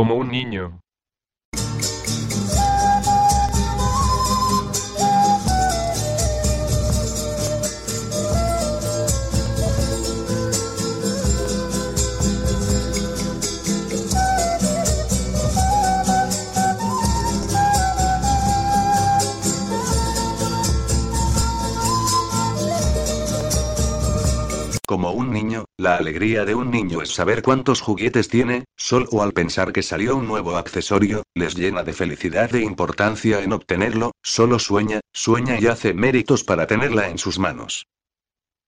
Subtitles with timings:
[0.00, 0.80] como un niño.
[24.90, 29.32] Como un niño, la alegría de un niño es saber cuántos juguetes tiene, solo al
[29.32, 34.58] pensar que salió un nuevo accesorio, les llena de felicidad e importancia en obtenerlo, solo
[34.58, 37.86] sueña, sueña y hace méritos para tenerla en sus manos.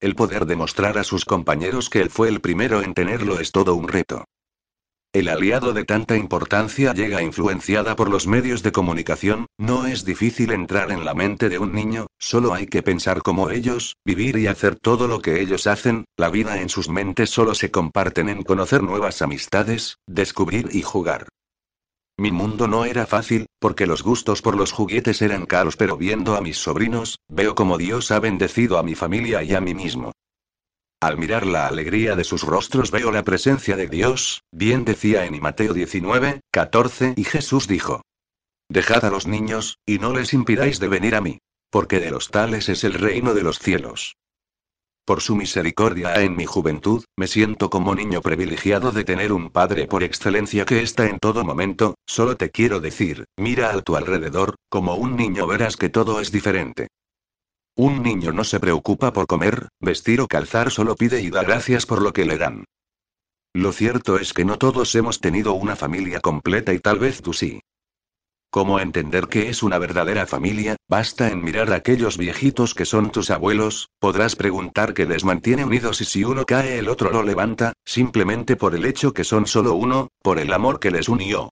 [0.00, 3.76] El poder demostrar a sus compañeros que él fue el primero en tenerlo es todo
[3.76, 4.24] un reto.
[5.18, 10.52] El aliado de tanta importancia llega influenciada por los medios de comunicación, no es difícil
[10.52, 14.46] entrar en la mente de un niño, solo hay que pensar como ellos, vivir y
[14.46, 18.44] hacer todo lo que ellos hacen, la vida en sus mentes solo se comparten en
[18.44, 21.26] conocer nuevas amistades, descubrir y jugar.
[22.16, 26.36] Mi mundo no era fácil, porque los gustos por los juguetes eran caros, pero viendo
[26.36, 30.12] a mis sobrinos, veo como Dios ha bendecido a mi familia y a mí mismo.
[31.00, 35.40] Al mirar la alegría de sus rostros veo la presencia de Dios, bien decía en
[35.40, 38.02] Mateo 19, 14, y Jesús dijo.
[38.68, 41.38] Dejad a los niños, y no les impidáis de venir a mí,
[41.70, 44.16] porque de los tales es el reino de los cielos.
[45.04, 49.86] Por su misericordia en mi juventud, me siento como niño privilegiado de tener un padre
[49.86, 54.56] por excelencia que está en todo momento, solo te quiero decir, mira a tu alrededor,
[54.68, 56.88] como un niño verás que todo es diferente.
[57.78, 61.86] Un niño no se preocupa por comer, vestir o calzar, solo pide y da gracias
[61.86, 62.64] por lo que le dan.
[63.54, 67.32] Lo cierto es que no todos hemos tenido una familia completa y tal vez tú
[67.32, 67.60] sí.
[68.50, 70.74] ¿Cómo entender qué es una verdadera familia?
[70.88, 75.64] Basta en mirar a aquellos viejitos que son tus abuelos, podrás preguntar qué les mantiene
[75.64, 79.46] unidos y si uno cae el otro lo levanta, simplemente por el hecho que son
[79.46, 81.50] solo uno, por el amor que les unió.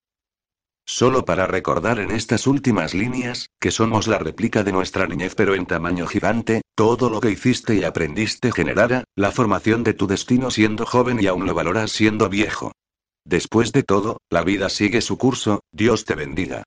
[0.88, 5.56] Solo para recordar en estas últimas líneas, que somos la réplica de nuestra niñez pero
[5.56, 10.50] en tamaño gigante, todo lo que hiciste y aprendiste generará, la formación de tu destino
[10.52, 12.70] siendo joven y aún lo valoras siendo viejo.
[13.24, 16.62] Después de todo, la vida sigue su curso, Dios te bendiga.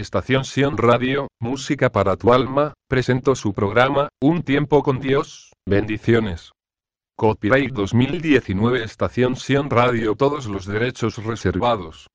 [0.00, 6.52] Estación Sion Radio, Música para tu alma, presentó su programa, Un tiempo con Dios, bendiciones.
[7.18, 12.06] Copyright 2019 Estación Sion Radio Todos los derechos reservados.